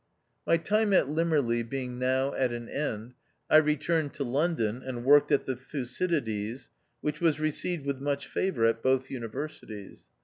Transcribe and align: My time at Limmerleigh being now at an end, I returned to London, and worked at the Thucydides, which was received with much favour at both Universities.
My 0.47 0.57
time 0.57 0.93
at 0.93 1.05
Limmerleigh 1.09 1.69
being 1.69 1.99
now 1.99 2.33
at 2.33 2.51
an 2.51 2.67
end, 2.67 3.13
I 3.51 3.57
returned 3.57 4.15
to 4.15 4.23
London, 4.23 4.81
and 4.81 5.05
worked 5.05 5.31
at 5.31 5.45
the 5.45 5.55
Thucydides, 5.55 6.71
which 7.01 7.21
was 7.21 7.39
received 7.39 7.85
with 7.85 8.01
much 8.01 8.25
favour 8.25 8.65
at 8.65 8.81
both 8.81 9.11
Universities. 9.11 10.07